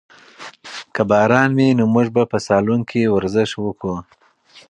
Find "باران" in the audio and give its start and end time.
1.09-1.49